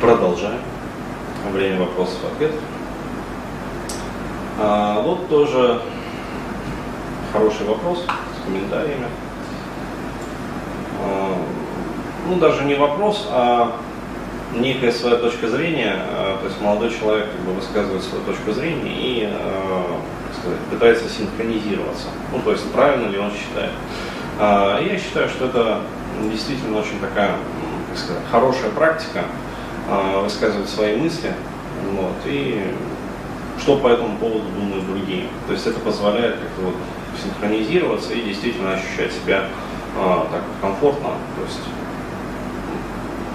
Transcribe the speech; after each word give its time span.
Продолжаем. 0.00 0.60
Время 1.52 1.80
вопросов 1.80 2.18
и 2.22 2.26
ответов. 2.28 2.60
А, 4.60 5.02
вот 5.02 5.28
тоже 5.28 5.80
хороший 7.32 7.66
вопрос 7.66 8.04
с 8.04 8.44
комментариями. 8.44 9.08
А, 11.02 11.36
ну, 12.28 12.36
даже 12.36 12.64
не 12.64 12.76
вопрос, 12.76 13.26
а 13.32 13.76
некая 14.54 14.92
своя 14.92 15.16
точка 15.16 15.48
зрения. 15.48 15.96
А, 15.96 16.38
то 16.38 16.46
есть 16.46 16.60
молодой 16.60 16.96
человек 16.96 17.26
как 17.32 17.40
бы 17.40 17.54
высказывает 17.54 18.04
свою 18.04 18.22
точку 18.22 18.52
зрения 18.52 18.92
и 18.94 19.28
а, 19.28 20.00
сказать, 20.40 20.60
пытается 20.70 21.08
синхронизироваться. 21.08 22.06
Ну, 22.32 22.40
то 22.42 22.52
есть 22.52 22.70
правильно 22.72 23.08
ли 23.08 23.18
он 23.18 23.32
считает. 23.32 23.72
А, 24.38 24.80
я 24.80 24.96
считаю, 24.96 25.28
что 25.28 25.46
это 25.46 25.80
действительно 26.30 26.78
очень 26.78 27.00
такая, 27.00 27.32
как 27.88 27.98
сказать, 27.98 28.22
хорошая 28.30 28.70
практика 28.70 29.24
высказывать 30.22 30.68
свои 30.68 30.96
мысли. 30.96 31.32
Вот, 31.92 32.16
и 32.26 32.62
что 33.58 33.76
по 33.78 33.88
этому 33.88 34.16
поводу 34.18 34.44
думают 34.50 34.86
другие. 34.86 35.24
То 35.46 35.52
есть 35.52 35.66
это 35.66 35.80
позволяет 35.80 36.36
как-то 36.36 36.62
вот 36.66 36.74
синхронизироваться 37.22 38.14
и 38.14 38.22
действительно 38.22 38.72
ощущать 38.72 39.12
себя 39.12 39.44
а, 39.96 40.28
так 40.30 40.42
комфортно, 40.60 41.10
то 41.36 41.42
есть 41.44 41.60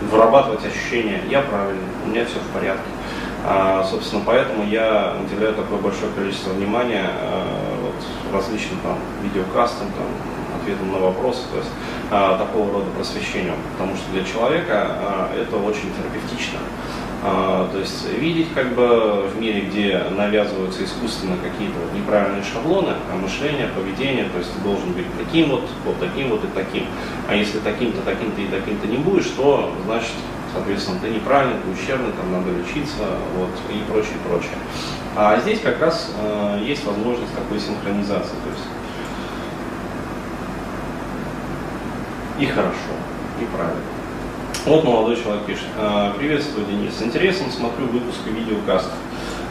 вырабатывать 0.10 0.66
ощущение 0.66 1.22
«я 1.30 1.42
правильный, 1.42 1.84
у 2.06 2.10
меня 2.10 2.26
все 2.26 2.40
в 2.40 2.54
порядке». 2.54 2.90
А, 3.46 3.84
собственно, 3.84 4.22
поэтому 4.26 4.66
я 4.66 5.16
уделяю 5.26 5.54
такое 5.54 5.80
большое 5.80 6.12
количество 6.14 6.52
внимания 6.52 7.06
а, 7.06 7.46
вот, 7.82 8.34
различным 8.34 8.80
там 8.80 8.98
видеокастам, 9.22 9.88
там, 9.88 10.08
ответам 10.62 10.92
на 10.92 11.00
вопросы, 11.00 11.42
то 11.52 11.58
есть 11.58 11.70
а, 12.12 12.38
такого 12.38 12.72
рода 12.72 12.86
просвещением, 12.96 13.56
потому 13.74 13.96
что 13.96 14.12
для 14.12 14.24
человека 14.24 14.88
а, 14.90 15.32
это 15.36 15.58
очень 15.58 15.92
терапевтично. 15.98 16.60
А, 17.26 17.70
то 17.72 17.80
есть 17.80 18.06
видеть 18.20 18.54
как 18.54 18.76
бы 18.76 19.30
в 19.34 19.40
мире, 19.40 19.62
где 19.62 20.04
навязываются 20.12 20.84
искусственно 20.84 21.38
какие-то 21.42 21.80
вот 21.80 21.98
неправильные 21.98 22.44
шаблоны 22.44 22.96
мышления, 23.22 23.70
поведения, 23.74 24.26
то 24.26 24.40
есть 24.40 24.54
ты 24.54 24.60
должен 24.62 24.92
быть 24.92 25.06
таким 25.18 25.50
вот, 25.50 25.64
вот 25.86 26.00
таким 26.00 26.30
вот 26.30 26.44
и 26.44 26.48
таким. 26.54 26.86
А 27.30 27.36
если 27.36 27.60
таким-то, 27.60 28.02
таким-то 28.02 28.42
и 28.42 28.48
таким-то 28.48 28.88
не 28.88 28.98
будешь, 28.98 29.28
то 29.38 29.72
значит, 29.86 30.12
соответственно, 30.54 31.00
ты 31.00 31.10
неправильный, 31.10 31.56
ты 31.64 31.72
ущербный, 31.72 32.12
там 32.12 32.30
надо 32.32 32.52
лечиться, 32.52 33.04
вот, 33.38 33.50
и 33.72 33.80
прочее, 33.90 34.18
прочее. 34.28 34.58
А 35.16 35.40
здесь 35.40 35.62
как 35.62 35.80
раз 35.80 36.12
э, 36.20 36.60
есть 36.66 36.84
возможность 36.86 37.34
такой 37.36 37.60
синхронизации. 37.60 38.36
То 38.44 38.50
есть 38.50 38.64
и 42.40 42.46
хорошо, 42.46 42.94
и 43.42 43.46
правильно. 43.46 43.82
Вот 44.66 44.84
молодой 44.86 45.22
человек 45.22 45.44
пишет. 45.46 45.66
«А, 45.78 46.14
Приветствую, 46.18 46.66
Денис. 46.66 46.94
С 46.98 47.02
интересом 47.02 47.52
смотрю 47.52 47.88
выпуск 47.88 48.20
видеокастов. 48.26 48.94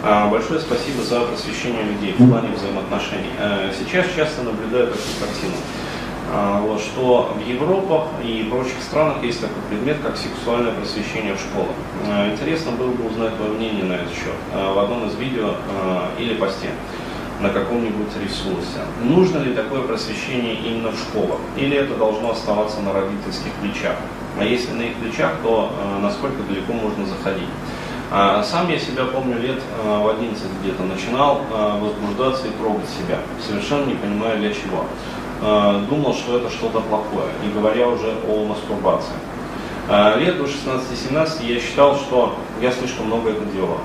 А, 0.03 0.29
большое 0.29 0.59
спасибо 0.59 1.03
за 1.03 1.21
просвещение 1.21 1.83
людей 1.83 2.15
в 2.19 2.31
плане 2.31 2.49
взаимоотношений. 2.57 3.31
А, 3.39 3.71
сейчас 3.79 4.07
часто 4.17 4.43
наблюдаю 4.43 4.87
такую 4.87 5.15
картину. 5.21 5.55
Что 6.79 7.35
в 7.37 7.47
Европах 7.47 8.05
и 8.25 8.49
прочих 8.51 8.81
странах 8.81 9.23
есть 9.23 9.43
такой 9.43 9.61
предмет, 9.69 9.99
как 10.03 10.17
сексуальное 10.17 10.73
просвещение 10.73 11.35
в 11.35 11.39
школах. 11.41 11.75
Интересно 12.33 12.71
было 12.73 12.91
бы 12.91 13.07
узнать 13.07 13.37
твое 13.37 13.53
мнение 13.53 13.85
на 13.85 13.95
этот 13.95 14.13
счет 14.15 14.33
в 14.55 14.79
одном 14.79 15.07
из 15.09 15.15
видео 15.17 15.57
или 16.19 16.35
посте 16.35 16.71
на 17.43 17.51
каком-нибудь 17.51 18.09
ресурсе. 18.23 18.81
Нужно 19.03 19.39
ли 19.39 19.53
такое 19.53 19.83
просвещение 19.83 20.55
именно 20.55 20.91
в 20.91 20.99
школах? 20.99 21.39
Или 21.57 21.77
это 21.77 21.95
должно 21.97 22.31
оставаться 22.31 22.81
на 22.81 22.93
родительских 22.93 23.53
плечах? 23.61 23.97
А 24.39 24.45
если 24.45 24.73
на 24.73 24.83
их 24.83 24.97
плечах, 24.97 25.33
то 25.43 25.73
э, 25.77 26.01
насколько 26.01 26.43
далеко 26.45 26.73
можно 26.73 27.05
заходить? 27.05 27.49
А, 28.11 28.43
сам 28.43 28.71
я 28.71 28.79
себя 28.79 29.05
помню 29.05 29.39
лет 29.41 29.59
э, 29.59 30.03
в 30.03 30.09
11 30.09 30.43
где-то 30.63 30.85
начинал 30.85 31.41
э, 31.51 31.81
возбуждаться 31.81 32.47
и 32.47 32.51
трогать 32.51 32.89
себя, 32.89 33.19
совершенно 33.45 33.87
не 33.87 33.95
понимая 33.95 34.37
для 34.37 34.53
чего. 34.53 34.85
Думал, 35.91 36.15
что 36.15 36.39
это 36.39 36.49
что-то 36.51 36.79
плохое, 36.83 37.27
не 37.45 37.51
говоря 37.51 37.89
уже 37.89 38.15
о 38.29 38.45
мастурбации. 38.45 39.15
Лет 40.21 40.39
до 40.39 40.45
16-17 40.45 41.45
я 41.53 41.59
считал, 41.59 41.97
что 41.97 42.37
я 42.61 42.71
слишком 42.71 43.07
много 43.07 43.31
это 43.31 43.45
делал, 43.47 43.79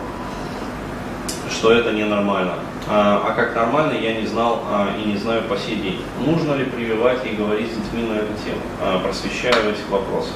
что 1.50 1.72
это 1.72 1.94
ненормально. 1.94 2.53
А 2.90 3.34
как 3.36 3.53
нормально, 3.56 3.94
я 3.94 4.14
не 4.20 4.25
знал 4.25 4.64
и 4.98 5.09
не 5.09 5.18
знаю 5.18 5.44
по 5.44 5.58
сей 5.58 5.75
день. 5.75 6.02
Нужно 6.25 6.53
ли 6.53 6.66
прививать 6.66 7.25
и 7.25 7.36
говорить 7.36 7.72
с 7.72 7.75
детьми 7.75 8.03
на 8.03 8.14
эту 8.14 8.34
тему, 8.46 8.62
просвещая 9.03 9.53
в 9.53 9.68
этих 9.68 9.90
вопросах. 9.90 10.34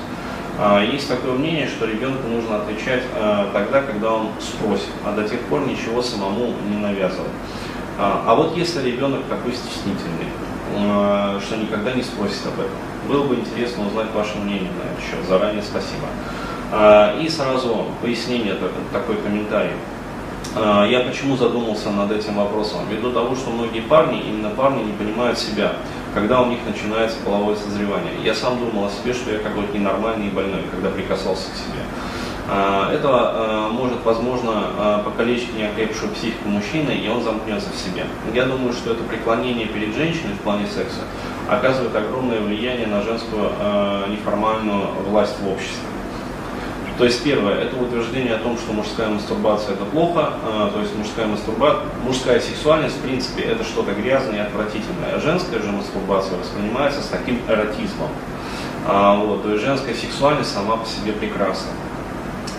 Есть 0.91 1.07
такое 1.07 1.33
мнение, 1.33 1.65
что 1.67 1.85
ребенку 1.85 2.27
нужно 2.27 2.57
отвечать 2.57 3.03
тогда, 3.53 3.81
когда 3.81 4.13
он 4.13 4.27
спросит, 4.39 4.89
а 5.05 5.13
до 5.15 5.27
тех 5.27 5.39
пор 5.41 5.61
ничего 5.65 6.01
самому 6.01 6.53
не 6.69 6.77
навязывать. 6.77 7.31
А 7.97 8.35
вот 8.35 8.57
если 8.57 8.81
ребенок 8.83 9.21
такой 9.29 9.53
стеснительный, 9.53 10.27
что 11.39 11.55
никогда 11.55 11.93
не 11.93 12.03
спросит 12.03 12.45
об 12.47 12.59
этом, 12.59 12.75
было 13.07 13.23
бы 13.23 13.35
интересно 13.35 13.87
узнать 13.87 14.07
ваше 14.13 14.37
мнение 14.39 14.71
на 14.71 14.91
этот 14.91 15.03
счет. 15.03 15.25
Заранее 15.27 15.63
спасибо. 15.63 16.07
И 17.21 17.29
сразу 17.29 17.85
пояснение, 18.01 18.57
такой 18.91 19.15
комментарий. 19.17 19.71
А, 20.53 20.85
я 20.85 20.99
почему 21.01 21.37
задумался 21.37 21.89
над 21.91 22.11
этим 22.11 22.35
вопросом? 22.35 22.81
Ввиду 22.89 23.11
того, 23.11 23.35
что 23.35 23.51
многие 23.51 23.81
парни, 23.81 24.21
именно 24.21 24.49
парни, 24.49 24.83
не 24.83 24.91
понимают 24.91 25.37
себя, 25.37 25.73
когда 26.13 26.41
у 26.41 26.47
них 26.47 26.59
начинается 26.65 27.17
половое 27.23 27.55
созревание. 27.55 28.11
Я 28.23 28.33
сам 28.33 28.59
думал 28.59 28.85
о 28.85 28.89
себе, 28.89 29.13
что 29.13 29.31
я 29.31 29.39
какой-то 29.39 29.77
ненормальный 29.77 30.27
и 30.27 30.29
больной, 30.29 30.63
когда 30.69 30.89
прикасался 30.89 31.49
к 31.51 31.55
себе. 31.55 31.83
А, 32.49 32.91
это 32.91 33.07
а, 33.11 33.69
может, 33.69 34.03
возможно, 34.03 35.01
покалечить 35.05 35.55
неокрепшую 35.57 36.11
психику 36.11 36.49
мужчины, 36.49 36.91
и 36.91 37.07
он 37.07 37.23
замкнется 37.23 37.69
в 37.69 37.77
себе. 37.77 38.05
Я 38.33 38.43
думаю, 38.43 38.73
что 38.73 38.91
это 38.91 39.03
преклонение 39.03 39.67
перед 39.67 39.95
женщиной 39.95 40.33
в 40.33 40.41
плане 40.41 40.65
секса 40.67 41.01
оказывает 41.47 41.95
огромное 41.95 42.41
влияние 42.41 42.87
на 42.87 43.01
женскую 43.01 43.51
неформальную 44.09 44.87
власть 45.07 45.35
в 45.41 45.47
обществе. 45.47 45.90
То 47.01 47.05
есть 47.05 47.23
первое, 47.23 47.55
это 47.55 47.75
утверждение 47.77 48.35
о 48.35 48.37
том, 48.37 48.55
что 48.59 48.73
мужская 48.73 49.09
мастурбация 49.09 49.73
это 49.73 49.85
плохо, 49.85 50.33
а, 50.45 50.69
то 50.71 50.81
есть 50.81 50.95
мужская 50.95 51.25
мастурбация, 51.25 51.81
мужская 52.05 52.39
сексуальность 52.39 52.95
в 52.97 53.01
принципе 53.01 53.41
это 53.41 53.63
что-то 53.63 53.93
грязное 53.93 54.35
и 54.35 54.39
отвратительное, 54.41 55.15
а 55.15 55.19
женская 55.19 55.59
же 55.63 55.71
мастурбация 55.71 56.37
воспринимается 56.37 57.01
с 57.01 57.07
таким 57.07 57.39
эротизмом. 57.47 58.09
А, 58.87 59.15
вот, 59.15 59.41
то 59.41 59.49
есть 59.49 59.65
женская 59.65 59.95
сексуальность 59.95 60.53
сама 60.53 60.77
по 60.77 60.87
себе 60.87 61.13
прекрасна. 61.13 61.71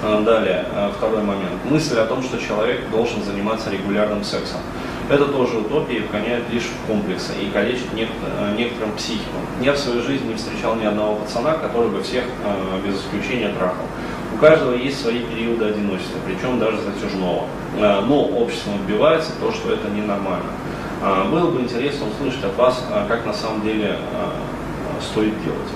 А, 0.03 0.21
далее, 0.23 0.67
второй 0.97 1.23
момент. 1.23 1.65
Мысль 1.71 2.01
о 2.01 2.07
том, 2.07 2.21
что 2.25 2.37
человек 2.39 2.91
должен 2.91 3.23
заниматься 3.23 3.71
регулярным 3.71 4.25
сексом. 4.25 4.59
Это 5.09 5.27
тоже 5.27 5.59
утопия 5.59 5.99
и 5.99 6.01
вгоняет 6.01 6.51
лишь 6.51 6.65
в 6.65 6.87
комплексы 6.89 7.33
и 7.41 7.49
калечит 7.51 7.93
некоторым 7.93 8.97
психику. 8.97 9.39
Я 9.61 9.75
в 9.75 9.79
своей 9.79 10.03
жизни 10.03 10.31
не 10.31 10.35
встречал 10.35 10.75
ни 10.75 10.85
одного 10.85 11.17
пацана, 11.17 11.53
который 11.55 11.91
бы 11.91 12.03
всех 12.03 12.25
без 12.85 12.97
исключения 12.97 13.53
трахал. 13.57 13.85
Каждого 14.43 14.75
есть 14.75 15.01
свои 15.01 15.21
периоды 15.21 15.67
одиночества, 15.67 16.19
причем 16.27 16.59
даже 16.59 16.79
затяжного. 16.79 17.45
Э, 17.77 18.01
но 18.01 18.25
общество 18.25 18.75
отбивается 18.75 19.31
то, 19.41 19.53
что 19.53 19.73
это 19.73 19.89
ненормально. 19.89 20.51
Э, 21.01 21.31
было 21.31 21.53
бы 21.53 21.61
интересно 21.61 22.07
услышать 22.09 22.43
от 22.43 22.57
вас, 22.57 22.85
э, 22.91 23.05
как 23.07 23.25
на 23.25 23.33
самом 23.33 23.63
деле 23.63 23.99
стоит 25.01 25.41
делать. 25.45 25.69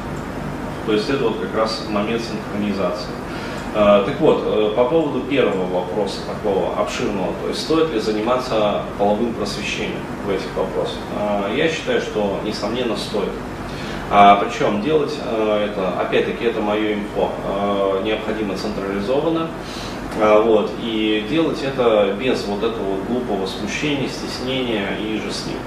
То 0.84 0.92
есть 0.94 1.08
это 1.08 1.22
вот 1.22 1.38
как 1.38 1.54
раз 1.54 1.84
момент 1.88 2.22
синхронизации. 2.22 3.10
Так 3.72 4.20
вот, 4.20 4.74
по 4.74 4.84
поводу 4.86 5.20
первого 5.20 5.66
вопроса, 5.66 6.20
такого 6.26 6.76
обширного, 6.80 7.34
то 7.42 7.48
есть 7.48 7.60
стоит 7.60 7.92
ли 7.92 8.00
заниматься 8.00 8.82
половым 8.98 9.34
просвещением 9.34 10.00
в 10.26 10.30
этих 10.30 10.46
вопросах, 10.56 10.98
я 11.54 11.68
считаю, 11.68 12.00
что 12.00 12.40
несомненно 12.44 12.96
стоит. 12.96 13.32
А, 14.10 14.36
причем 14.36 14.82
делать 14.82 15.14
э, 15.20 15.68
это, 15.70 16.00
опять-таки, 16.00 16.44
это 16.44 16.60
мое 16.60 16.94
инфо, 16.94 17.30
э, 17.44 18.02
необходимо 18.04 18.56
централизованно. 18.56 19.48
А, 20.20 20.40
вот, 20.40 20.70
и 20.80 21.26
делать 21.28 21.62
это 21.62 22.14
без 22.18 22.44
вот 22.44 22.62
этого 22.62 22.96
глупого 23.08 23.46
смущения, 23.46 24.08
стеснения 24.08 24.96
и 25.00 25.18
же 25.18 25.32
с 25.32 25.46
ним. 25.46 25.58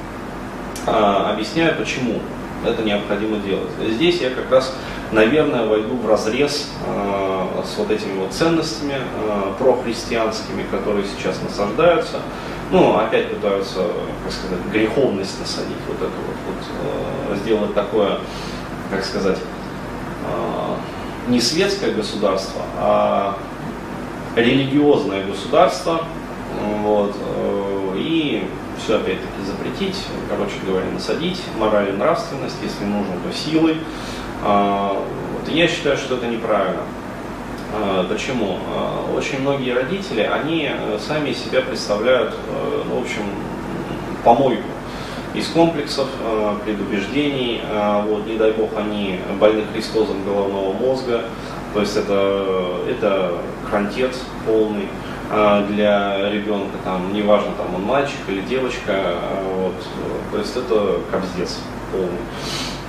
Объясняю, 0.85 1.75
почему 1.75 2.19
это 2.65 2.83
необходимо 2.83 3.37
делать. 3.37 3.69
Здесь 3.87 4.21
я 4.21 4.29
как 4.29 4.49
раз, 4.51 4.73
наверное, 5.11 5.65
войду 5.65 5.95
в 5.95 6.07
разрез 6.07 6.69
э, 6.85 7.45
с 7.65 7.77
вот 7.77 7.91
этими 7.91 8.19
вот 8.19 8.33
ценностями 8.33 8.95
э, 8.95 9.53
прохристианскими, 9.57 10.63
которые 10.71 11.05
сейчас 11.05 11.39
насаждаются 11.41 12.19
ну, 12.71 12.97
опять 12.97 13.29
пытаются, 13.33 13.87
как 14.23 14.31
сказать, 14.31 14.59
греховность 14.71 15.39
насадить, 15.39 15.77
вот 15.87 15.97
это 15.97 16.05
вот, 16.05 16.35
вот 16.47 17.33
э, 17.33 17.37
сделать 17.37 17.73
такое, 17.73 18.19
как 18.91 19.03
сказать, 19.03 19.37
э, 19.37 21.29
не 21.29 21.41
светское 21.41 21.93
государство, 21.93 22.61
а 22.77 23.37
религиозное 24.35 25.25
государство, 25.25 26.03
вот, 26.83 27.15
э, 27.15 27.93
и 27.97 28.47
все 28.77 28.97
опять-таки 28.97 29.45
запретить, 29.45 30.05
короче 30.29 30.55
говоря, 30.65 30.85
насадить, 30.91 31.41
мораль 31.57 31.89
и 31.89 31.93
нравственность, 31.93 32.57
если 32.61 32.85
нужно, 32.85 33.13
то 33.23 33.35
силой. 33.35 33.77
Э, 34.45 34.93
вот, 34.93 35.51
я 35.51 35.67
считаю, 35.67 35.97
что 35.97 36.15
это 36.15 36.27
неправильно. 36.27 36.81
А, 37.71 38.03
почему? 38.09 38.57
А, 38.75 39.05
очень 39.15 39.41
многие 39.41 39.73
родители, 39.73 40.21
они 40.21 40.69
э, 40.71 40.97
сами 40.99 41.33
себя 41.33 41.61
представляют, 41.61 42.33
э, 42.33 42.83
ну, 42.89 42.99
в 42.99 43.03
общем, 43.03 43.21
помойку 44.23 44.63
из 45.35 45.47
комплексов, 45.49 46.07
э, 46.23 46.55
предубеждений, 46.65 47.61
вот, 48.07 48.25
не 48.25 48.37
дай 48.37 48.51
бог, 48.51 48.71
они 48.75 49.19
больны 49.39 49.63
христозом 49.71 50.23
головного 50.25 50.73
мозга, 50.73 51.25
то 51.73 51.81
есть 51.81 51.95
это, 51.95 52.81
это 52.89 53.33
крантец 53.69 54.23
полный 54.47 54.87
для 55.67 56.31
ребенка, 56.31 56.75
там, 56.83 57.13
неважно, 57.13 57.51
там 57.55 57.75
он 57.75 57.83
мальчик 57.83 58.17
или 58.27 58.41
девочка, 58.41 59.13
вот, 59.53 59.75
то 60.31 60.39
есть 60.39 60.57
это 60.57 61.01
кобздец 61.11 61.59
полный. 61.91 62.17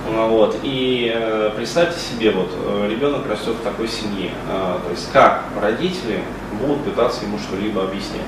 Вот. 0.09 0.57
И 0.63 1.11
э, 1.13 1.51
представьте 1.55 1.99
себе, 1.99 2.31
вот 2.31 2.49
э, 2.53 2.87
ребенок 2.89 3.27
растет 3.29 3.55
в 3.55 3.63
такой 3.63 3.87
семье, 3.87 4.31
э, 4.49 4.77
то 4.83 4.89
есть 4.89 5.11
как 5.11 5.45
родители 5.61 6.21
будут 6.59 6.83
пытаться 6.83 7.23
ему 7.23 7.37
что-либо 7.37 7.83
объяснять. 7.83 8.25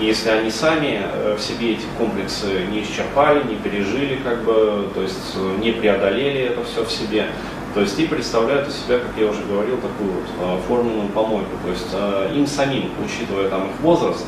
Если 0.00 0.28
они 0.28 0.50
сами 0.50 1.00
э, 1.02 1.36
в 1.38 1.40
себе 1.40 1.74
эти 1.74 1.84
комплексы 1.98 2.66
не 2.70 2.82
исчерпали, 2.82 3.44
не 3.44 3.54
пережили, 3.54 4.16
как 4.24 4.42
бы, 4.42 4.88
то 4.92 5.02
есть 5.02 5.36
э, 5.36 5.56
не 5.60 5.70
преодолели 5.70 6.40
это 6.40 6.64
все 6.64 6.84
в 6.84 6.90
себе, 6.90 7.26
то 7.74 7.80
есть 7.80 7.98
и 7.98 8.06
представляют 8.06 8.68
из 8.68 8.74
себя, 8.74 8.98
как 8.98 9.10
я 9.16 9.26
уже 9.26 9.42
говорил, 9.44 9.76
такую 9.76 10.12
вот 10.12 10.60
форменную 10.66 11.08
помойку. 11.08 11.50
То 11.64 11.70
есть 11.70 11.88
э, 11.92 12.32
им 12.34 12.46
самим, 12.46 12.90
учитывая 13.04 13.48
там 13.48 13.66
их 13.66 13.80
возраст, 13.82 14.26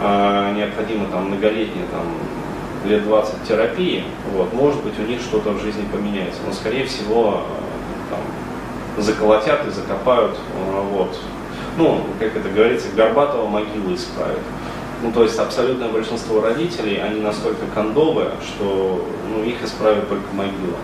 э, 0.00 0.54
необходимо 0.54 1.06
там 1.06 1.28
многолетнее 1.28 1.86
там 1.90 2.04
лет 2.86 3.04
20 3.04 3.44
терапии, 3.46 4.04
вот, 4.32 4.52
может 4.52 4.82
быть, 4.82 4.98
у 4.98 5.02
них 5.02 5.20
что-то 5.20 5.50
в 5.50 5.60
жизни 5.60 5.86
поменяется. 5.92 6.40
Но, 6.46 6.52
скорее 6.52 6.86
всего, 6.86 7.42
там, 8.10 9.02
заколотят 9.02 9.66
и 9.66 9.70
закопают, 9.70 10.36
э, 10.36 10.80
вот, 10.90 11.18
ну, 11.76 12.04
как 12.18 12.36
это 12.36 12.48
говорится, 12.48 12.88
горбатого 12.94 13.46
могилы 13.46 13.94
исправят. 13.94 14.40
Ну, 15.02 15.12
то 15.12 15.22
есть 15.24 15.38
абсолютное 15.38 15.88
большинство 15.88 16.40
родителей, 16.40 16.96
они 16.96 17.20
настолько 17.20 17.66
кондовые, 17.74 18.30
что 18.42 19.06
ну, 19.30 19.44
их 19.44 19.62
исправит 19.62 20.08
только 20.08 20.32
могила. 20.32 20.78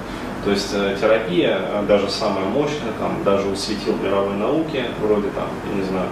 То 0.44 0.50
есть 0.50 0.70
э, 0.74 0.96
терапия, 1.00 1.58
э, 1.60 1.84
даже 1.86 2.10
самая 2.10 2.44
мощная, 2.44 2.92
там, 2.98 3.22
даже 3.24 3.48
у 3.48 3.54
светил 3.54 3.96
мировой 3.96 4.34
науки, 4.34 4.84
вроде 5.00 5.28
там, 5.30 5.48
я 5.70 5.80
не 5.80 5.84
знаю, 5.84 6.08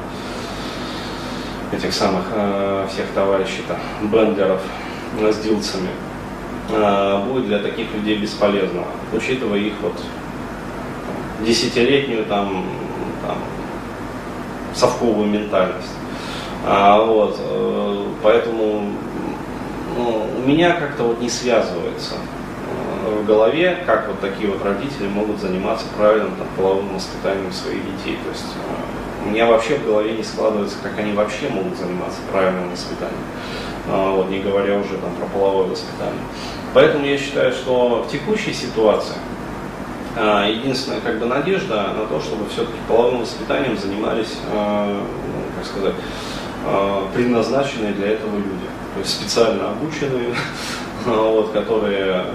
этих 1.73 1.93
самых 1.93 2.25
э, 2.33 2.87
всех 2.91 3.07
товарищей-то, 3.15 3.79
Бендеров, 4.03 4.61
с 5.19 5.37
дилцами, 5.39 5.91
а, 6.71 7.25
будет 7.25 7.47
для 7.47 7.59
таких 7.59 7.93
людей 7.95 8.19
бесполезно, 8.19 8.85
учитывая 9.13 9.59
их 9.59 9.75
вот 9.83 9.95
десятилетнюю 11.45 12.25
там, 12.27 12.65
там 13.27 13.39
совковую 14.75 15.29
ментальность. 15.29 15.93
А, 16.67 17.03
вот, 17.03 17.39
э, 17.39 18.05
поэтому 18.23 18.91
ну, 19.97 20.27
у 20.45 20.49
меня 20.49 20.75
как-то 20.75 21.05
вот 21.05 21.21
не 21.21 21.29
связывается 21.29 22.15
э, 22.15 23.23
в 23.23 23.27
голове, 23.27 23.83
как 23.87 24.09
вот 24.09 24.21
такие 24.21 24.51
вот 24.51 24.63
родители 24.63 25.09
могут 25.09 25.41
заниматься 25.41 25.87
правильным 25.97 26.33
там, 26.37 26.47
половым 26.57 26.95
воспитанием 26.95 27.51
своих 27.53 27.83
детей. 27.85 28.19
То 28.23 28.31
есть 28.31 28.45
э, 28.45 29.27
у 29.27 29.31
меня 29.31 29.47
вообще 29.47 29.77
в 29.77 29.87
голове 29.87 30.13
не 30.13 30.23
складывается, 30.23 30.77
как 30.83 30.99
они 30.99 31.13
вообще 31.13 31.49
могут 31.49 31.79
заниматься 31.79 32.21
правильным 32.31 32.71
воспитанием. 32.71 33.25
А, 33.93 34.15
вот, 34.15 34.31
не 34.31 34.39
говоря 34.39 34.79
уже 34.79 34.97
там, 34.99 35.13
про 35.19 35.27
половое 35.27 35.67
воспитание. 35.67 36.23
Поэтому 36.73 37.05
я 37.05 37.19
считаю, 37.19 37.53
что 37.53 38.05
в 38.07 38.11
текущей 38.11 38.53
ситуации 38.53 39.17
а, 40.17 40.47
единственная 40.47 41.01
как 41.01 41.19
бы 41.19 41.27
надежда 41.27 41.89
на 41.97 42.07
то, 42.07 42.21
чтобы 42.21 42.49
все-таки 42.49 42.79
половым 42.89 43.23
воспитанием 43.23 43.77
занимались, 43.77 44.39
а, 44.53 44.95
ну, 44.95 45.43
как 45.57 45.67
сказать, 45.67 45.95
предназначенные 47.15 47.93
для 47.95 48.09
этого 48.13 48.37
люди, 48.37 48.69
то 48.95 49.01
есть 49.01 49.13
специально 49.15 49.71
обученные, 49.71 50.35
вот, 51.07 51.53
которые 51.53 52.27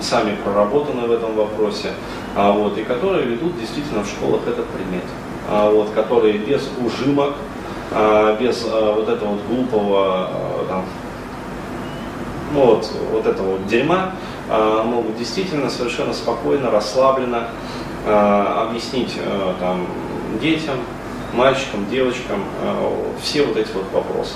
сами 0.00 0.36
проработаны 0.44 1.08
в 1.08 1.12
этом 1.12 1.34
вопросе, 1.34 1.90
вот, 2.36 2.78
и 2.78 2.84
которые 2.84 3.26
ведут 3.26 3.58
действительно 3.58 4.04
в 4.04 4.08
школах 4.08 4.42
этот 4.46 4.66
предмет, 4.66 5.02
вот, 5.50 5.90
которые 5.90 6.38
без 6.38 6.62
ужимок, 6.80 7.34
без 8.38 8.62
вот 8.62 9.08
этого 9.08 9.30
вот 9.30 9.40
глупого 9.48 10.30
ну 12.52 12.66
вот, 12.66 12.90
вот 13.12 13.26
этого 13.26 13.52
вот 13.52 13.66
дерьма 13.66 14.12
могут 14.84 15.18
действительно 15.18 15.68
совершенно 15.68 16.12
спокойно, 16.12 16.70
расслабленно 16.70 17.48
объяснить 18.06 19.14
там, 19.58 19.86
детям, 20.40 20.76
мальчикам, 21.34 21.88
девочкам 21.90 22.44
все 23.20 23.42
вот 23.42 23.56
эти 23.56 23.72
вот 23.72 23.86
вопросы. 23.92 24.34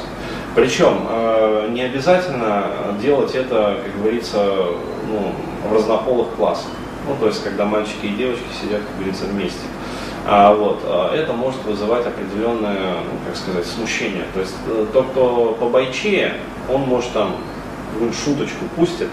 Причем 0.57 1.73
не 1.73 1.83
обязательно 1.83 2.65
делать 3.01 3.37
это, 3.37 3.79
как 3.85 4.03
говорится, 4.03 4.45
ну, 5.09 5.33
в 5.69 5.75
разнополых 5.75 6.31
классах. 6.35 6.71
Ну, 7.07 7.17
то 7.19 7.27
есть, 7.27 7.43
когда 7.43 7.65
мальчики 7.65 8.07
и 8.07 8.09
девочки 8.11 8.45
сидят, 8.61 8.83
как 8.83 8.97
говорится, 8.97 9.25
вместе. 9.27 9.67
А, 10.27 10.55
вот, 10.55 10.81
а, 10.85 11.15
это 11.15 11.33
может 11.33 11.65
вызывать 11.65 12.07
определенное, 12.07 12.95
ну, 12.95 13.19
как 13.27 13.37
сказать, 13.37 13.67
смущение. 13.67 14.25
То 14.35 14.41
есть 14.41 14.55
э, 14.69 14.87
тот, 14.93 15.07
кто 15.11 15.57
побойчее, 15.59 16.35
он 16.69 16.83
может 16.83 17.13
там 17.13 17.37
шуточку 18.13 18.65
пустит, 18.77 19.09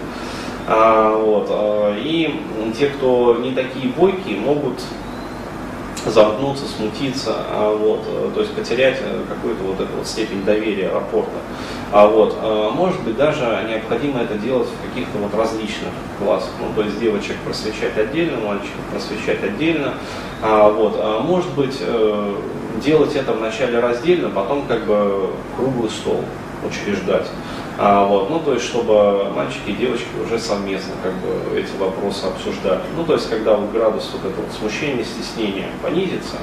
а, 0.66 1.16
вот, 1.16 1.48
а, 1.50 1.96
и 1.96 2.40
те, 2.78 2.88
кто 2.88 3.36
не 3.40 3.52
такие 3.52 3.92
бойкие, 3.92 4.38
могут 4.40 4.80
замкнуться, 6.06 6.64
смутиться, 6.66 7.34
а, 7.50 7.76
вот, 7.76 8.00
э, 8.06 8.30
то 8.34 8.40
есть 8.40 8.52
потерять 8.52 8.98
э, 9.00 9.22
какую-то 9.28 9.64
вот 9.64 9.80
эту 9.80 9.96
вот 9.96 10.06
степень 10.06 10.44
доверия 10.44 10.90
рапорта. 10.90 11.38
А 11.92 12.06
вот, 12.06 12.36
э, 12.40 12.70
может 12.72 13.02
быть, 13.02 13.16
даже 13.16 13.66
необходимо 13.68 14.20
это 14.20 14.36
делать 14.38 14.68
в 14.68 14.88
каких-то 14.88 15.18
вот 15.18 15.34
различных 15.34 15.90
классах. 16.18 16.50
Ну, 16.60 16.72
то 16.74 16.82
есть 16.82 16.98
девочек 17.00 17.36
просвещать 17.44 17.96
отдельно, 17.96 18.38
мальчиков 18.38 18.80
просвещать 18.90 19.42
отдельно. 19.42 19.94
А, 20.42 20.70
вот, 20.70 20.94
а 20.98 21.20
может 21.20 21.50
быть, 21.54 21.82
делать 22.82 23.16
это 23.16 23.32
вначале 23.32 23.80
раздельно, 23.80 24.30
потом 24.30 24.66
как 24.66 24.86
бы 24.86 25.30
круглый 25.56 25.90
стол 25.90 26.22
учреждать. 26.64 27.26
А, 27.80 28.04
вот, 28.04 28.28
ну, 28.28 28.40
то 28.40 28.54
есть, 28.54 28.66
чтобы 28.66 29.30
мальчики 29.36 29.70
и 29.70 29.72
девочки 29.72 30.08
уже 30.24 30.40
совместно 30.40 30.94
как 31.00 31.14
бы 31.14 31.56
эти 31.56 31.70
вопросы 31.78 32.24
обсуждали. 32.24 32.80
Ну, 32.96 33.04
то 33.04 33.12
есть, 33.12 33.30
когда 33.30 33.54
вот 33.54 33.70
градус 33.70 34.10
вот 34.12 34.28
этого 34.28 34.44
смущения, 34.50 35.04
стеснения 35.04 35.68
понизится, 35.80 36.38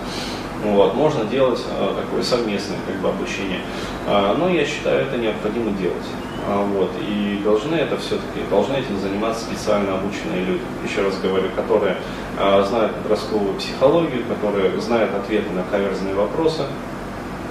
вот, 0.64 0.96
можно 0.96 1.26
делать 1.26 1.62
а, 1.70 1.94
такое 1.94 2.24
совместное 2.24 2.78
как 2.88 2.96
бы, 3.02 3.10
обучение. 3.10 3.60
А, 4.08 4.34
но 4.38 4.48
я 4.48 4.66
считаю, 4.66 5.02
это 5.02 5.18
необходимо 5.18 5.72
делать. 5.72 6.06
А, 6.48 6.64
вот, 6.64 6.92
и 7.02 7.42
должны 7.44 7.76
это 7.76 7.98
все-таки, 7.98 8.40
должны 8.50 8.76
этим 8.76 8.98
заниматься 9.02 9.44
специально 9.44 9.96
обученные 9.96 10.46
люди, 10.46 10.62
еще 10.88 11.02
раз 11.02 11.18
говорю, 11.20 11.50
которые 11.54 11.98
а, 12.40 12.64
знают 12.64 12.96
подростковую 12.96 13.56
психологию, 13.56 14.24
которые 14.26 14.80
знают 14.80 15.14
ответы 15.14 15.50
на 15.50 15.64
каверзные 15.64 16.16
вопросы, 16.16 16.64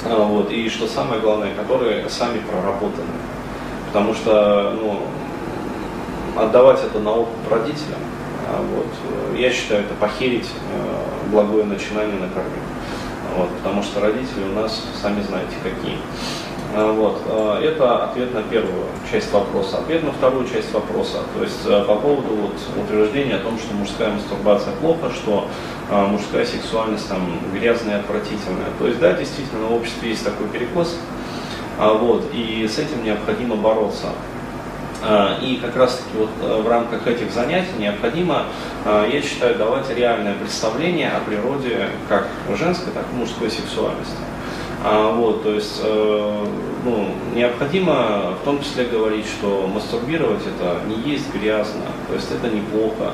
а, 0.06 0.24
вот, 0.24 0.50
и 0.50 0.70
что 0.70 0.86
самое 0.86 1.20
главное, 1.20 1.54
которые 1.54 2.08
сами 2.08 2.38
проработаны. 2.38 3.12
Потому 3.94 4.12
что 4.12 4.76
ну, 4.76 5.02
отдавать 6.36 6.80
это 6.82 6.98
на 6.98 7.12
откуп 7.12 7.48
родителям, 7.48 8.00
а 8.48 8.60
вот, 8.60 9.38
я 9.38 9.52
считаю, 9.52 9.82
это 9.84 9.94
похерить 9.94 10.48
э, 10.48 11.30
благое 11.30 11.62
начинание 11.62 12.18
на 12.18 12.28
корню. 12.28 12.58
Вот, 13.36 13.50
потому 13.50 13.84
что 13.84 14.00
родители 14.00 14.42
у 14.50 14.60
нас, 14.60 14.82
сами 15.00 15.22
знаете, 15.22 15.54
какие. 15.62 15.96
А, 16.74 16.92
вот. 16.92 17.22
Э, 17.28 17.60
это 17.62 18.06
ответ 18.06 18.34
на 18.34 18.42
первую 18.42 18.86
часть 19.08 19.32
вопроса. 19.32 19.78
Ответ 19.78 20.02
на 20.02 20.10
вторую 20.10 20.48
часть 20.48 20.72
вопроса. 20.72 21.18
То 21.32 21.44
есть 21.44 21.60
э, 21.64 21.84
по 21.84 21.94
поводу 21.94 22.34
вот, 22.34 22.54
утверждения 22.76 23.36
о 23.36 23.44
том, 23.44 23.56
что 23.60 23.74
мужская 23.74 24.10
мастурбация 24.10 24.72
плохо, 24.80 25.12
что 25.14 25.46
мужская 25.88 26.44
сексуальность 26.44 27.08
там 27.08 27.20
грязная 27.52 27.98
и 27.98 28.00
отвратительная. 28.00 28.72
То 28.80 28.88
есть 28.88 28.98
да, 28.98 29.12
действительно, 29.12 29.66
в 29.68 29.74
обществе 29.74 30.08
есть 30.10 30.24
такой 30.24 30.48
перекос, 30.48 30.96
вот, 31.78 32.30
и 32.32 32.68
с 32.68 32.78
этим 32.78 33.04
необходимо 33.04 33.56
бороться. 33.56 34.08
А, 35.06 35.38
и 35.42 35.56
как 35.56 35.76
раз 35.76 35.96
таки 35.96 36.16
вот 36.16 36.30
э, 36.40 36.62
в 36.62 36.68
рамках 36.68 37.06
этих 37.06 37.30
занятий 37.30 37.76
необходимо, 37.78 38.46
а, 38.84 39.06
я 39.06 39.20
считаю, 39.20 39.56
давать 39.56 39.90
реальное 39.90 40.34
представление 40.34 41.10
о 41.10 41.20
природе 41.20 41.88
как 42.08 42.28
женской, 42.56 42.92
так 42.92 43.04
и 43.12 43.16
мужской 43.16 43.50
сексуальности. 43.50 44.16
А, 44.86 45.12
вот, 45.12 45.42
то 45.42 45.54
есть 45.54 45.80
э, 45.82 46.46
ну, 46.84 47.08
необходимо 47.34 48.34
в 48.38 48.44
том 48.44 48.60
числе 48.60 48.84
говорить, 48.84 49.24
что 49.24 49.66
мастурбировать 49.66 50.42
это 50.46 50.80
не 50.86 51.10
есть 51.10 51.32
грязно, 51.32 51.86
то 52.06 52.14
есть 52.14 52.30
это 52.30 52.54
неплохо. 52.54 53.12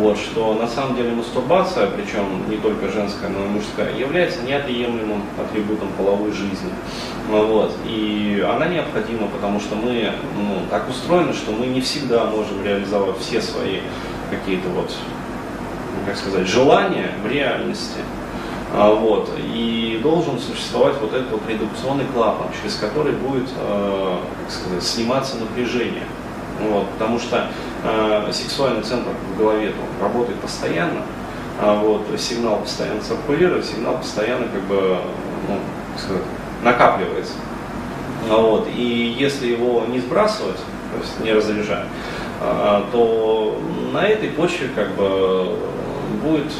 Вот, 0.00 0.18
что 0.18 0.54
на 0.54 0.66
самом 0.66 0.96
деле 0.96 1.12
мастурбация, 1.12 1.86
причем 1.86 2.50
не 2.50 2.56
только 2.56 2.88
женская, 2.88 3.28
но 3.28 3.44
и 3.44 3.48
мужская, 3.48 3.96
является 3.96 4.42
неотъемлемым 4.42 5.22
атрибутом 5.40 5.88
половой 5.96 6.32
жизни. 6.32 6.72
Вот, 7.30 7.70
и 7.86 8.44
она 8.44 8.66
необходима, 8.66 9.28
потому 9.28 9.60
что 9.60 9.76
мы 9.76 10.10
ну, 10.36 10.62
так 10.68 10.90
устроены, 10.90 11.32
что 11.32 11.52
мы 11.52 11.66
не 11.66 11.80
всегда 11.80 12.24
можем 12.24 12.64
реализовать 12.64 13.18
все 13.18 13.40
свои 13.40 13.82
какие-то 14.30 14.68
вот, 14.70 14.92
как 16.06 16.16
сказать, 16.16 16.48
желания 16.48 17.12
в 17.22 17.30
реальности. 17.30 18.00
А, 18.76 18.92
вот, 18.92 19.30
и 19.38 20.00
должен 20.02 20.36
существовать 20.40 20.96
вот 21.00 21.14
этот 21.14 21.30
вот 21.30 21.42
редукционный 21.48 22.06
клапан, 22.12 22.48
через 22.60 22.74
который 22.74 23.12
будет, 23.12 23.48
э, 23.56 24.16
как 24.42 24.50
сказать, 24.50 24.82
сниматься 24.82 25.36
напряжение. 25.36 26.02
Вот, 26.60 26.88
потому 26.90 27.20
что 27.20 27.46
э, 27.84 28.30
сексуальный 28.32 28.82
центр 28.82 29.10
в 29.32 29.38
голове 29.38 29.68
там, 29.68 30.08
работает 30.08 30.40
постоянно, 30.40 31.02
а 31.60 31.80
вот, 31.80 32.02
сигнал 32.18 32.58
постоянно 32.58 33.00
циркулирует, 33.00 33.64
сигнал 33.64 33.98
постоянно 33.98 34.48
как 34.48 34.62
бы, 34.62 34.98
ну, 35.48 35.58
сказать, 35.96 36.24
накапливается. 36.64 37.34
А 38.28 38.38
вот, 38.38 38.66
и 38.74 39.16
если 39.16 39.46
его 39.46 39.84
не 39.86 40.00
сбрасывать, 40.00 40.56
то 40.56 41.00
есть 41.00 41.20
не 41.20 41.32
разряжать, 41.32 41.86
а, 42.40 42.84
то 42.90 43.56
на 43.92 44.04
этой 44.04 44.30
почве 44.30 44.68
как 44.74 44.96
бы 44.96 45.58
будет, 46.24 46.50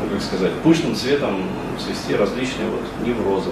ну, 0.00 0.08
как 0.12 0.22
сказать, 0.22 0.52
пышным 0.62 0.94
цветом 0.94 1.48
свести 1.78 2.14
различные 2.14 2.68
вот 2.68 2.80
неврозы. 3.06 3.50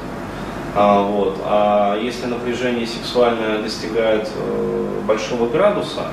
А, 0.74 1.02
вот. 1.02 1.38
а 1.44 1.98
если 2.00 2.26
напряжение 2.26 2.86
сексуальное 2.86 3.58
достигает 3.58 4.30
э, 4.34 5.00
большого 5.06 5.48
градуса, 5.48 6.08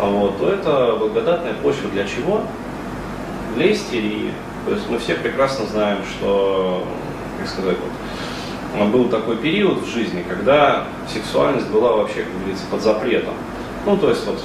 а, 0.00 0.08
вот, 0.08 0.38
то 0.38 0.50
это 0.50 0.96
благодатная 0.98 1.54
почва 1.54 1.90
для 1.90 2.06
чего? 2.06 2.42
Для 3.56 3.72
истерии. 3.72 4.32
То 4.66 4.72
есть 4.72 4.88
мы 4.88 4.98
все 4.98 5.14
прекрасно 5.16 5.66
знаем, 5.66 5.98
что, 6.04 6.86
как 7.38 7.48
сказать, 7.48 7.76
вот, 8.76 8.88
был 8.88 9.08
такой 9.08 9.36
период 9.36 9.82
в 9.82 9.88
жизни, 9.88 10.24
когда 10.28 10.84
сексуальность 11.12 11.68
была 11.68 11.96
вообще, 11.96 12.22
как 12.22 12.38
говорится, 12.38 12.64
под 12.70 12.82
запретом. 12.82 13.34
Ну, 13.84 13.96
то 13.96 14.10
есть 14.10 14.26
вот 14.26 14.40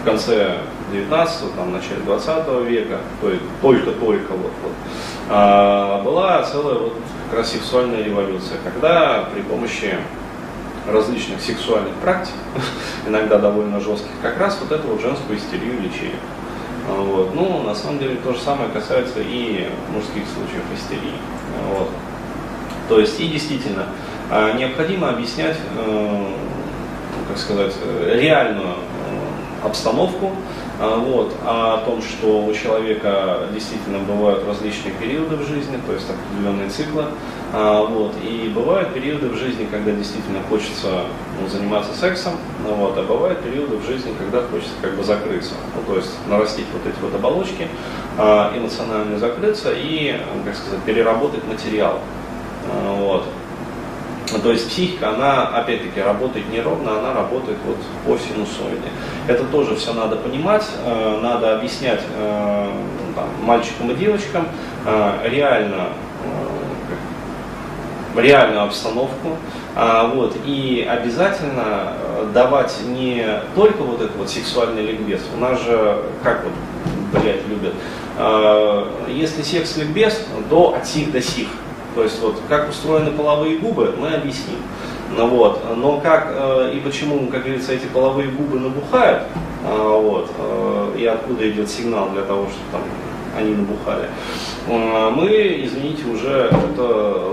в 0.00 0.04
конце 0.04 0.58
19 0.92 1.54
там, 1.54 1.72
начале 1.72 2.00
20 2.04 2.68
века, 2.68 2.98
то 3.20 3.30
есть 3.30 3.42
только-только 3.60 4.32
вот, 4.32 4.52
вот, 4.62 4.72
а, 5.28 6.02
была 6.02 6.42
целая 6.44 6.78
вот 6.78 6.94
как 7.28 7.40
раз 7.40 7.52
сексуальная 7.52 8.02
революция, 8.02 8.58
когда 8.62 9.28
при 9.34 9.42
помощи 9.42 9.96
различных 10.86 11.40
сексуальных 11.40 11.94
практик, 11.94 12.34
иногда 13.06 13.38
довольно 13.38 13.80
жестких, 13.80 14.10
как 14.22 14.38
раз 14.38 14.58
вот 14.60 14.70
эту 14.70 14.88
вот 14.88 15.00
женскую 15.00 15.38
истерию 15.38 15.80
лечили. 15.80 16.14
А, 16.88 17.00
вот. 17.00 17.34
Ну, 17.34 17.62
на 17.62 17.74
самом 17.74 17.98
деле, 17.98 18.16
то 18.16 18.32
же 18.32 18.40
самое 18.40 18.70
касается 18.70 19.20
и 19.20 19.68
мужских 19.92 20.22
случаев 20.34 20.62
истерии. 20.74 21.14
Вот. 21.70 21.88
То 22.88 23.00
есть, 23.00 23.18
и 23.20 23.26
действительно, 23.28 23.86
а, 24.30 24.52
необходимо 24.52 25.10
объяснять, 25.10 25.56
э, 25.76 26.26
как 27.28 27.38
сказать, 27.38 27.74
реальную 28.06 28.68
э, 28.68 29.66
обстановку, 29.66 30.30
а, 30.30 30.55
вот, 30.78 31.34
а 31.42 31.74
о 31.74 31.84
том, 31.86 32.02
что 32.02 32.44
у 32.44 32.52
человека 32.52 33.48
действительно 33.52 33.98
бывают 34.00 34.46
различные 34.46 34.92
периоды 34.94 35.36
в 35.36 35.46
жизни, 35.46 35.78
то 35.86 35.92
есть 35.92 36.06
определенные 36.10 36.68
циклы, 36.68 37.06
а, 37.52 37.82
вот, 37.82 38.14
и 38.22 38.52
бывают 38.54 38.92
периоды 38.92 39.28
в 39.28 39.36
жизни, 39.36 39.66
когда 39.70 39.92
действительно 39.92 40.40
хочется 40.48 41.04
ну, 41.40 41.48
заниматься 41.48 41.94
сексом, 41.94 42.34
ну, 42.62 42.74
вот, 42.74 42.98
а 42.98 43.02
бывают 43.02 43.40
периоды 43.40 43.76
в 43.76 43.86
жизни, 43.86 44.12
когда 44.18 44.42
хочется 44.42 44.74
как 44.82 44.94
бы 44.96 45.04
закрыться, 45.04 45.54
ну, 45.74 45.82
то 45.90 45.98
есть 45.98 46.12
нарастить 46.28 46.66
вот 46.72 46.86
эти 46.86 47.00
вот 47.00 47.14
оболочки, 47.14 47.68
а, 48.18 48.52
эмоционально 48.56 49.18
закрыться 49.18 49.72
и, 49.74 50.20
как 50.44 50.54
сказать, 50.54 50.82
переработать 50.82 51.46
материал. 51.46 52.00
Вот. 52.98 53.24
Ну, 54.32 54.38
то 54.40 54.50
есть 54.50 54.68
психика, 54.68 55.10
она 55.10 55.48
опять-таки 55.48 56.00
работает 56.00 56.50
неровно, 56.50 56.98
она 56.98 57.14
работает 57.14 57.58
вот 57.64 57.76
по 58.04 58.18
синусоиде. 58.20 58.88
Это 59.28 59.44
тоже 59.44 59.76
все 59.76 59.92
надо 59.92 60.16
понимать, 60.16 60.64
э, 60.84 61.20
надо 61.22 61.56
объяснять 61.56 62.00
э, 62.16 62.70
там, 63.14 63.28
мальчикам 63.42 63.90
и 63.92 63.94
девочкам 63.94 64.48
э, 64.84 65.28
реально 65.28 65.88
реальную 68.16 68.62
обстановку, 68.62 69.36
а, 69.74 70.08
вот, 70.08 70.38
и 70.46 70.88
обязательно 70.90 71.92
давать 72.32 72.74
не 72.86 73.22
только 73.54 73.82
вот 73.82 74.00
этот 74.00 74.16
вот 74.16 74.30
сексуальный 74.30 74.80
ликбез, 74.86 75.20
у 75.36 75.38
нас 75.38 75.62
же, 75.62 76.02
как 76.22 76.42
вот, 76.44 76.52
блядь, 77.12 77.46
любят, 77.46 77.74
если 79.10 79.42
секс 79.42 79.76
ликбез, 79.76 80.26
то 80.48 80.74
от 80.74 80.86
сих 80.86 81.12
до 81.12 81.20
сих, 81.20 81.48
то 81.96 82.02
есть 82.02 82.20
вот 82.20 82.36
как 82.48 82.68
устроены 82.68 83.10
половые 83.10 83.56
губы, 83.56 83.94
мы 83.98 84.12
объясним. 84.12 84.58
Ну, 85.16 85.28
вот. 85.28 85.62
Но 85.76 85.98
как 85.98 86.28
э, 86.30 86.72
и 86.74 86.80
почему, 86.80 87.26
как 87.28 87.44
говорится, 87.44 87.72
эти 87.72 87.86
половые 87.86 88.28
губы 88.28 88.60
набухают, 88.60 89.22
э, 89.64 89.98
вот, 90.00 90.30
э, 90.38 90.94
и 90.98 91.06
откуда 91.06 91.50
идет 91.50 91.70
сигнал 91.70 92.10
для 92.10 92.22
того, 92.22 92.48
чтобы 92.48 92.64
там 92.70 92.82
они 93.34 93.54
набухали, 93.54 94.10
э, 94.68 95.10
мы, 95.16 95.60
извините, 95.64 96.04
уже 96.04 96.50
это 96.52 96.82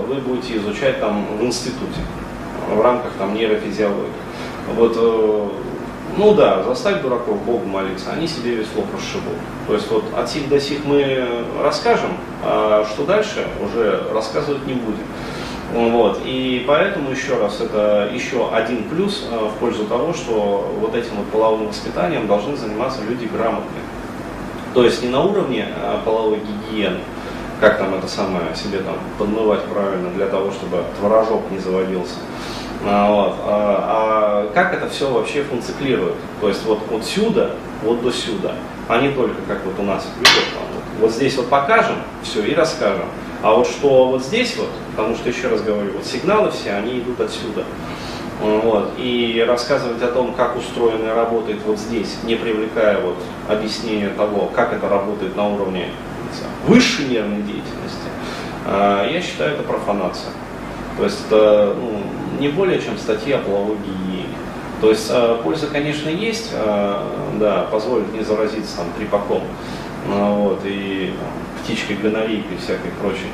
вы 0.08 0.14
будете 0.14 0.56
изучать 0.56 0.98
там 0.98 1.26
в 1.38 1.44
институте 1.44 2.00
в 2.74 2.80
рамках 2.80 3.12
там 3.18 3.34
нейрофизиологии. 3.34 4.12
Вот 4.76 4.94
э, 4.96 5.48
ну 6.16 6.34
да, 6.34 6.62
заставь 6.62 7.02
дураков 7.02 7.42
Богу 7.44 7.66
молиться, 7.66 8.12
они 8.12 8.26
себе 8.26 8.56
весь 8.56 8.68
лоб 8.76 8.86
расшибут. 8.94 9.34
То 9.66 9.74
есть 9.74 9.90
вот 9.90 10.04
от 10.16 10.28
сих 10.30 10.48
до 10.48 10.60
сих 10.60 10.84
мы 10.84 11.26
расскажем, 11.62 12.10
а 12.42 12.84
что 12.84 13.04
дальше 13.04 13.46
уже 13.64 14.04
рассказывать 14.12 14.66
не 14.66 14.74
будем. 14.74 15.04
Вот. 15.72 16.20
И 16.24 16.64
поэтому 16.68 17.10
еще 17.10 17.36
раз, 17.36 17.60
это 17.60 18.08
еще 18.12 18.48
один 18.52 18.84
плюс 18.84 19.26
э, 19.28 19.36
в 19.36 19.58
пользу 19.58 19.86
того, 19.86 20.12
что 20.12 20.72
вот 20.78 20.94
этим 20.94 21.16
вот 21.16 21.26
половым 21.28 21.66
воспитанием 21.66 22.28
должны 22.28 22.56
заниматься 22.56 23.00
люди 23.02 23.24
грамотные. 23.24 23.82
То 24.72 24.84
есть 24.84 25.02
не 25.02 25.08
на 25.08 25.22
уровне 25.24 25.66
э, 25.68 25.98
половой 26.04 26.38
гигиены, 26.38 27.00
как 27.60 27.78
там 27.78 27.94
это 27.94 28.06
самое 28.06 28.54
себе 28.54 28.78
там 28.78 28.96
подмывать 29.18 29.64
правильно 29.64 30.10
для 30.10 30.26
того, 30.26 30.52
чтобы 30.52 30.84
творожок 31.00 31.42
не 31.50 31.58
заводился, 31.58 32.16
а, 32.86 33.10
вот. 33.10 33.36
А, 33.46 34.46
а 34.46 34.52
как 34.54 34.74
это 34.74 34.88
все 34.88 35.10
вообще 35.10 35.42
функционирует? 35.42 36.14
То 36.40 36.48
есть 36.48 36.64
вот 36.64 36.80
отсюда, 36.92 37.52
вот 37.82 38.02
до 38.02 38.10
сюда, 38.10 38.52
а 38.88 39.00
не 39.00 39.10
только 39.10 39.40
как 39.48 39.64
вот 39.64 39.78
у 39.78 39.82
нас 39.82 40.06
любят, 40.16 40.44
вот, 40.74 40.82
вот 41.00 41.10
здесь 41.12 41.36
вот 41.36 41.48
покажем 41.48 41.96
все 42.22 42.42
и 42.44 42.54
расскажем. 42.54 43.06
А 43.42 43.54
вот 43.54 43.66
что 43.66 44.08
вот 44.08 44.22
здесь 44.22 44.56
вот, 44.56 44.68
потому 44.92 45.14
что 45.16 45.28
еще 45.28 45.48
раз 45.48 45.62
говорю, 45.62 45.92
вот 45.92 46.06
сигналы 46.06 46.50
все, 46.50 46.72
они 46.72 46.98
идут 46.98 47.20
отсюда. 47.20 47.64
Вот. 48.40 48.92
И 48.98 49.44
рассказывать 49.46 50.02
о 50.02 50.08
том, 50.08 50.34
как 50.34 50.56
устроено 50.56 51.14
работает 51.14 51.60
вот 51.64 51.78
здесь, 51.78 52.16
не 52.24 52.34
привлекая 52.34 53.00
вот 53.00 53.16
объяснения 53.48 54.08
того, 54.08 54.50
как 54.54 54.72
это 54.72 54.88
работает 54.88 55.36
на 55.36 55.48
уровне 55.48 55.90
высшей 56.66 57.06
нервной 57.06 57.42
деятельности, 57.42 58.08
а, 58.66 59.08
я 59.08 59.20
считаю 59.20 59.54
это 59.54 59.62
профанация. 59.62 60.32
То 60.96 61.04
есть 61.04 61.26
это 61.26 61.76
ну, 61.78 62.02
не 62.38 62.48
более 62.48 62.80
чем 62.80 62.98
статья 62.98 63.38
о 63.38 63.42
половой 63.42 63.76
гигиене. 63.78 64.34
То 64.80 64.90
есть 64.90 65.08
э, 65.10 65.38
польза, 65.42 65.66
конечно, 65.68 66.08
есть, 66.08 66.50
э, 66.52 67.02
да, 67.40 67.62
позволит 67.70 68.12
не 68.12 68.22
заразиться 68.22 68.76
там 68.76 68.86
трипаком, 68.98 69.42
э, 70.08 70.34
вот, 70.36 70.60
и 70.64 71.14
птичкой, 71.62 71.96
гонорейкой 71.96 72.56
и 72.56 72.58
всякой 72.58 72.90
прочей. 73.00 73.30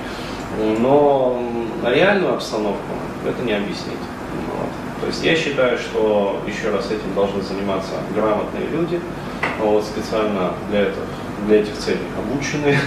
Но 0.78 1.42
реальную 1.84 2.34
обстановку 2.34 2.92
это 3.26 3.42
не 3.42 3.52
объяснить. 3.52 3.98
Вот. 4.54 4.68
То 5.00 5.06
есть 5.06 5.24
я 5.24 5.34
считаю, 5.34 5.78
что 5.78 6.40
еще 6.46 6.70
раз 6.70 6.86
этим 6.90 7.14
должны 7.14 7.42
заниматься 7.42 7.94
грамотные 8.14 8.68
люди, 8.68 9.00
вот, 9.60 9.84
специально 9.84 10.52
для, 10.70 10.82
этого, 10.82 11.06
для 11.46 11.62
этих 11.62 11.76
целей 11.78 12.06
обученные, 12.16 12.78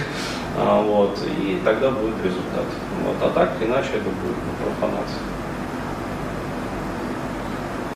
вот, 0.56 1.18
и 1.38 1.60
тогда 1.64 1.90
будет 1.90 2.16
результат. 2.24 2.64
Вот, 3.04 3.16
а 3.20 3.30
так 3.34 3.52
иначе 3.60 3.88
это 3.94 4.08
будет 4.08 4.36
профанация. 4.64 5.33